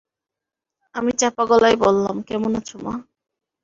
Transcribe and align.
আমি 0.95 1.11
চাপা 1.19 1.43
গলায় 1.51 1.77
বললাম, 1.83 2.15
কেমন 2.21 2.51
আছ 2.59 2.69
মা? 2.83 2.93